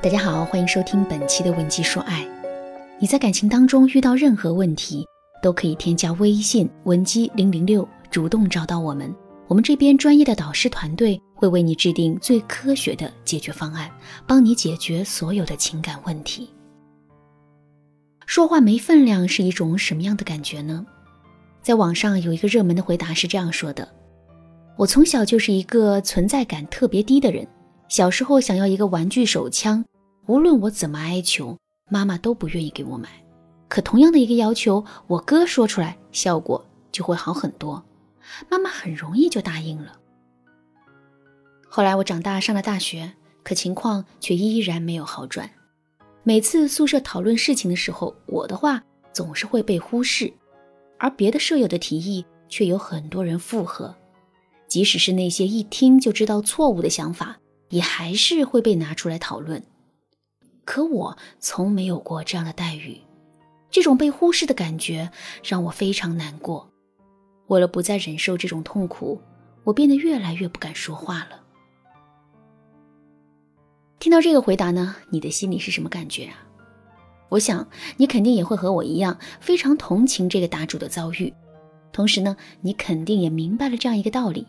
[0.00, 2.22] 大家好，欢迎收听本期的《文姬说爱》。
[3.00, 5.04] 你在感情当中遇到任何问题，
[5.42, 9.12] 都可以添加微信文姬零零六，主动找到我们。
[9.48, 13.90] 我们这边专业的导师团队会为你制定最科学的解决方案，
[14.24, 16.48] 帮你解决所有的情感问题。
[18.24, 20.86] 说话没分量是一种什么样的感觉呢？
[21.60, 23.88] 在网上有一个热门的回答是这样说的：
[24.76, 27.44] 我从小就是一个存在感特别低的人。
[27.88, 29.84] 小时候想要一个玩具手枪，
[30.26, 31.56] 无论我怎么哀求，
[31.90, 33.08] 妈妈都不愿意给我买。
[33.66, 37.82] 可同样的一个要求，我哥说出来，效果就会好很多，
[38.50, 39.98] 妈妈很容易就答应了。
[41.66, 43.12] 后来我长大上了大学，
[43.42, 45.50] 可情况却依然没有好转。
[46.22, 48.82] 每次宿舍讨论事情的时候，我的话
[49.12, 50.32] 总是会被忽视，
[50.98, 53.94] 而别的舍友的提议却有很多人附和，
[54.66, 57.38] 即使是那些一听就知道错误的想法。
[57.70, 59.62] 也还是会被拿出来讨论，
[60.64, 63.00] 可我从没有过这样的待遇，
[63.70, 65.10] 这种被忽视的感觉
[65.42, 66.70] 让我非常难过。
[67.48, 69.20] 为了不再忍受这种痛苦，
[69.64, 71.42] 我变得越来越不敢说话了。
[73.98, 76.44] 听到这个回答呢，你的心里是什么感觉啊？
[77.30, 81.32] 我想你肯定也会和我一样，非常同情这个答主的遭遇。
[81.92, 84.46] 同时呢，你肯定也明白了这样一个道理：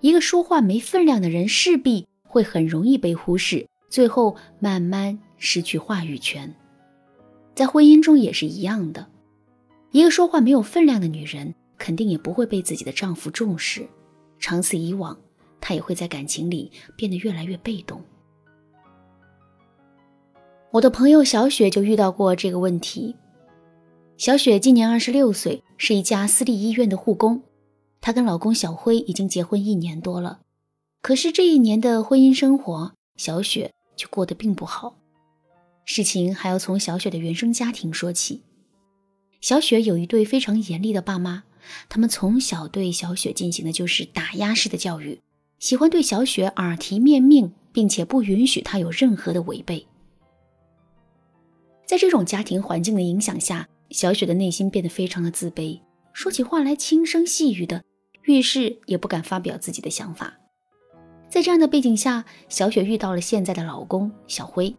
[0.00, 2.06] 一个说话没分量的人，势必。
[2.32, 6.50] 会很容易被忽视，最后慢慢失去话语权。
[7.54, 9.06] 在婚姻中也是一样的，
[9.90, 13.86] 一个说话没有分量的女人，肯定也不会被自己的丈夫重视。
[14.38, 15.14] 长此以往，
[15.60, 18.02] 她也会在感情里变得越来越被动。
[20.70, 23.14] 我的朋友小雪就遇到过这个问题。
[24.16, 27.42] 小雪今年二十六岁，是一家私立医院的护工。
[28.00, 30.40] 她跟老公小辉已经结婚一年多了。
[31.02, 34.96] 可是这一年的婚姻生活，小雪却过得并不好。
[35.84, 38.42] 事情还要从小雪的原生家庭说起。
[39.40, 41.42] 小雪有一对非常严厉的爸妈，
[41.88, 45.20] 他们从小对小雪进行的就是打压式的教育，
[45.58, 49.84] 喜欢对小雪耳提面命，并且不允许她有任何的违背。
[51.84, 55.80] 在这种家庭环境的影响下，小雪的内心变得非常的自卑，
[56.12, 57.82] 说起话来轻声细语的，
[58.22, 60.38] 遇事也不敢发表自己的想法。
[61.32, 64.76] 在这样的背景下，小雪遇到了现在的老公小辉。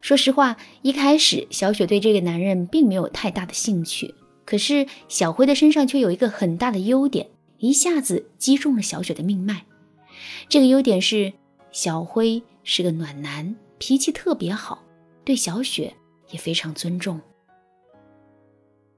[0.00, 4.14] 说实话，一开始小雪对这个男人并没有太大的兴趣。
[4.44, 7.26] 可是小辉的身上却有一个很大的优点，
[7.58, 9.64] 一下子击中了小雪的命脉。
[10.48, 11.32] 这个优点是
[11.72, 14.84] 小辉是个暖男，脾气特别好，
[15.24, 15.92] 对小雪
[16.30, 17.20] 也非常尊重。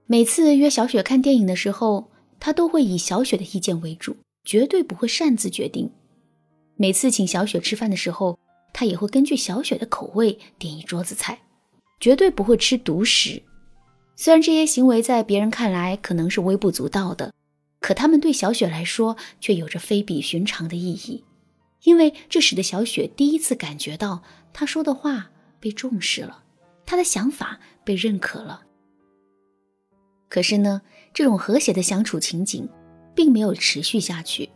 [0.04, 4.14] 每次约小雪看电影的时候，他都会以小雪的意见为主，
[4.44, 5.90] 绝对不会擅自决定。
[6.80, 8.38] 每次请小雪吃饭的时候，
[8.72, 11.40] 他也会根据小雪的口味点一桌子菜，
[11.98, 13.42] 绝对不会吃独食。
[14.14, 17.34] 虽然这些行为在别人看来可能是微不足道的，
[17.80, 21.24] 可他们对小雪来说却有着非比寻常的意义，
[21.82, 24.22] 因为这使得小雪第一次感觉到
[24.52, 26.44] 她说的话被重视了，
[26.86, 28.62] 她的想法被认可了。
[30.28, 32.68] 可是呢，这种和谐的相处情景
[33.16, 34.48] 并没有持续下去。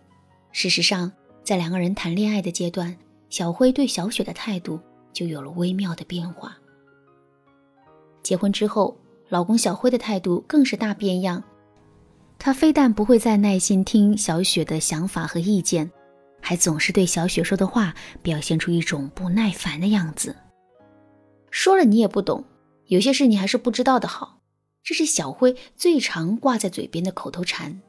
[0.52, 1.10] 事实上，
[1.44, 2.96] 在两个人谈恋爱的阶段，
[3.28, 4.80] 小辉对小雪的态度
[5.12, 6.56] 就有了微妙的变化。
[8.22, 8.96] 结婚之后，
[9.28, 11.42] 老公小辉的态度更是大变样。
[12.38, 15.90] 他非但不会再耐心听小雪的想法和意见，
[16.40, 20.34] 还总是对小雪说的话表现出一种不耐烦的样子。
[21.50, 22.44] 说了你也不懂，
[22.86, 24.40] 有些事你还是不知道的好，
[24.82, 27.80] 这是小辉最常挂在嘴边的口头禅。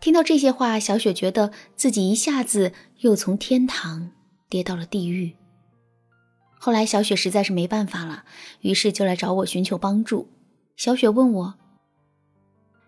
[0.00, 4.10] 听到这些话，小雪觉得自己一下子又从天堂
[4.48, 5.34] 跌到了地狱。
[6.60, 8.24] 后来，小雪实在是没办法了，
[8.60, 10.28] 于是就来找我寻求帮助。
[10.76, 11.54] 小雪问我：“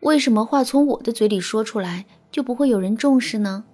[0.02, 3.64] 为什么话从我的嘴里说出来就不会有人重视呢？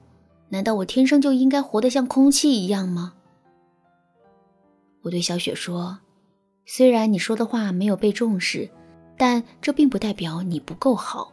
[0.49, 3.15] 难道我天生就应该活得像空气一样吗？”
[5.03, 5.99] 我对小雪说
[6.65, 8.71] ：“虽然你说的话没有被重视，
[9.17, 11.32] 但这并不代表你不够好。”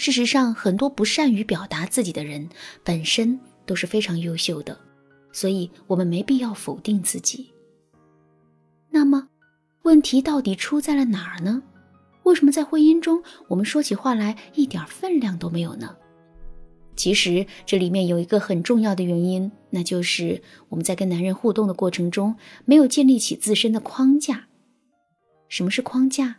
[0.00, 2.48] 事实上，很多不善于表达自己的人
[2.82, 4.80] 本身都是非常优秀的，
[5.30, 7.52] 所以我们没必要否定自己。
[8.88, 9.28] 那么，
[9.82, 11.62] 问题到底出在了哪儿呢？
[12.22, 15.94] 为什么在婚姻中我们说起话来一点分量都没有呢？
[16.96, 24.46] 其实这里面有一个很重要的原因，那就是我们在跟男人互动的过程中没有建立起自身的框架。
[25.50, 26.36] 什么是框架？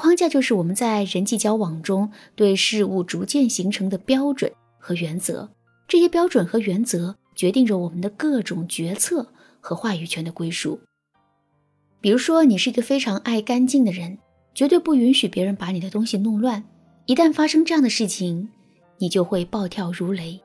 [0.00, 5.46] 框架就是我们在人际交往中对事物逐渐形成的标准和原则，
[5.86, 9.30] 这些标准和原则决定着我们的各种决策
[9.60, 10.80] 和话语权的归属。
[12.00, 14.16] 比如说，你是一个非常爱干净的人，
[14.54, 16.64] 绝对不允许别人把你的东西弄乱。
[17.04, 18.48] 一旦发生这样的事情，
[18.96, 20.40] 你就会暴跳如雷。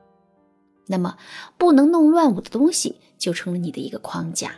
[0.86, 1.16] 那么，
[1.56, 4.52] 不能弄乱我的东西，就成了你的一个框架。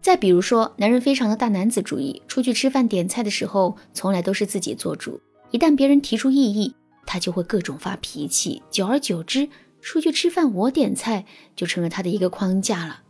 [0.00, 5.20] 再比如说，男人非常的大男子主义，出去吃饭点菜的时候，从来都是自己做主。
[5.50, 6.74] 一旦别人提出异议，
[7.04, 8.62] 他就会各种发脾气。
[8.70, 9.48] 久而久之，
[9.80, 13.02] 出去吃饭我点菜就成了他的一个框架了。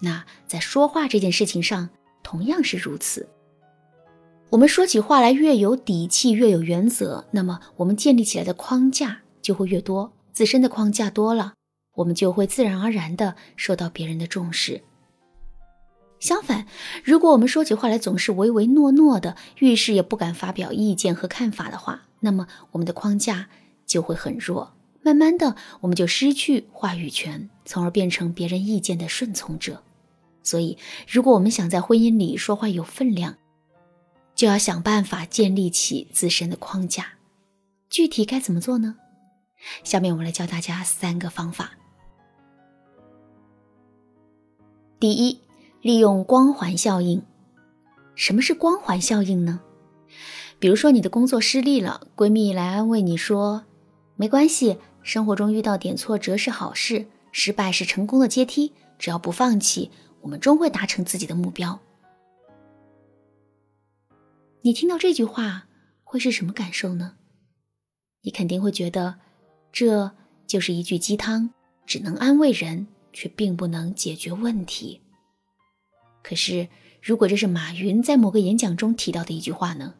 [0.00, 1.88] 那在说话这件事情上，
[2.22, 3.28] 同样是如此。
[4.50, 10.12] 我们说起话来越有底气，越有原则，那么我们建立起来的框架就会越多。
[10.32, 11.54] 自身的框架多了，
[11.94, 14.82] 我们就会自然而然的受到别人的重视。
[16.22, 16.68] 相反，
[17.02, 23.48] 如果我们说起话来总是唯唯诺诺的，遇事也不敢发表意见和看法的话，那么我们的框架
[23.86, 24.72] 就会很弱。
[25.02, 29.82] 慢慢的，我们就失去话语权，从而变成别人意见的顺从者。
[30.44, 30.78] 所以，
[31.08, 33.36] 如果我们想在婚姻里说话有分量，
[34.36, 37.14] 就要想办法建立起自身的框架。
[37.90, 38.94] 具体该怎么做呢？
[39.82, 41.72] 下面我们来教大家三个方法。
[45.00, 45.40] 第一，
[45.82, 47.22] 利用光环效应。
[48.14, 49.60] 什么是光环效应呢？
[50.58, 53.64] 比如说你的工作失利了，闺蜜来安慰你说
[54.16, 59.90] ：“没关系，生活中遇到点挫折是好事，失败是成功的阶梯，只要不放弃。”
[60.22, 61.80] 我们终会达成自己的目标。
[64.60, 65.66] 你听到这句话
[66.04, 67.16] 会是什么感受呢？
[68.20, 69.16] 你肯定会觉得
[69.72, 70.12] 这
[70.46, 71.50] 就是一句鸡汤，
[71.84, 75.01] 只能安慰人，却并不能解决问题。
[76.22, 76.68] 可是，
[77.02, 79.94] 如果这是马云在某个演讲中提到的一句话呢？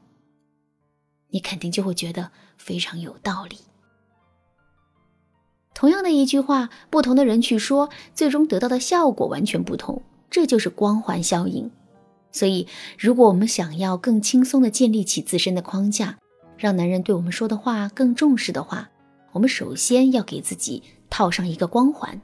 [1.30, 3.58] 你肯定就会觉得非常有道理。
[5.74, 10.02] 同样的一句话，不同的人去说，最终得到的效果完全不同。
[10.30, 11.70] 这就是光环效应，
[12.30, 12.66] 所以
[12.98, 16.19] 如果我们想要更轻松地建立起自身的框架，
[16.56, 18.88] 让男人对我们说的话更重视的话，
[19.32, 22.19] 我们首先要给自己套上一个光环。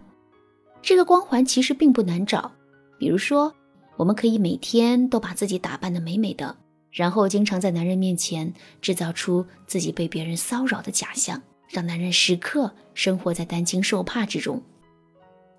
[0.80, 2.52] 这个光环其实并不难找，
[2.98, 3.52] 比如说，
[3.98, 6.56] 我们可以每天都把自己打扮得美美的，
[6.92, 14.62] 然后经常在男人面前制造出自己被别人骚扰的假象，让男人时刻生活在担惊受怕之中。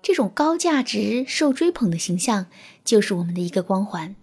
[0.00, 2.46] 这种高价值、受追捧的形象，
[2.82, 4.16] 就是我们的一个光环。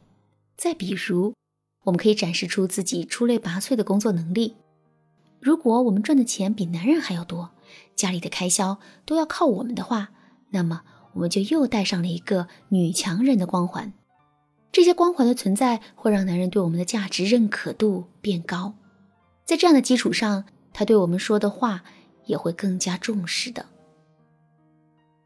[0.55, 1.35] 再比如，
[1.83, 4.55] 我们可以展示出自己出类拔萃的工作能力。
[5.39, 7.51] 如果我们赚的钱比男人还要多，
[7.95, 10.09] 家里的开销都要靠我们的话，
[10.49, 10.81] 那么
[11.13, 13.93] 我们就又带上了一个女强人的光环。
[14.71, 18.75] 这些光环的存在，会让男人对我们的价值认可度变高。
[19.45, 21.83] 在这样的基础上，他对我们说的话
[22.25, 23.65] 也会更加重视的。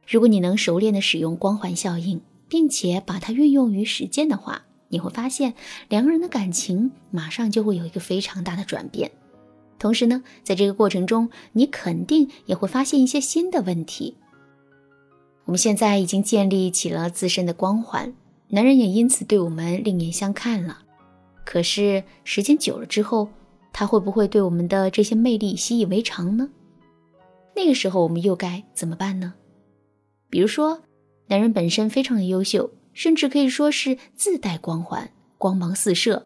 [0.08, 5.54] 如果你能熟练的使用光环效应，并且把它运用于实践的话，你会发现
[5.90, 9.12] 两个人的感情马上就会有一个非常大的转变。
[9.80, 14.18] 同时呢，在这个过程中，你肯定也会发现一些新的问题。
[15.46, 18.14] 我们现在已经建立起了自身的光环，
[18.54, 20.80] 男人也因此对我们另眼相看了。
[21.46, 23.30] 可是时间久了之后，
[23.72, 26.50] 他会不会对我们的这些魅力习以为常呢？
[27.56, 29.34] 那个时候我们又该怎么办呢？
[30.30, 30.82] 比如说，
[31.28, 36.26] 男人本身非常的优秀，甚至可以说是自带光环，光芒四射。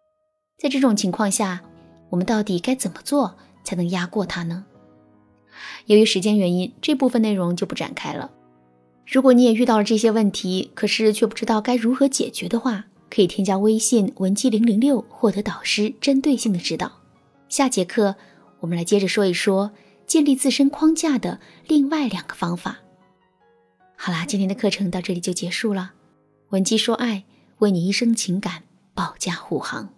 [0.58, 1.62] 在这种情况下，
[2.10, 4.66] 我们到底该怎么做才能压过他呢？
[5.86, 8.32] 由于时间原因，这部分内容就不展开了。
[9.06, 16.92] 如果你也遇到了这些问题，可是却不知道该如何解决的话，可以添加微信文姬零零六，获得导师针对性的指导。
[17.48, 18.16] 下节课
[18.62, 19.72] 我们来接着说一说
[20.08, 22.80] 建立自身框架的另外两个方法。
[23.96, 25.94] 好啦，今天的课程到这里就结束了。
[26.50, 27.24] 文姬说爱，
[27.60, 29.95] 为你一生情感保驾护航。